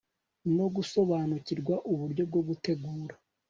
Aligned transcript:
no 0.55 0.65
gusobanukirwa 0.75 1.75
uburyo 1.91 2.23
bwo 2.29 2.41
gutegura 2.47 3.15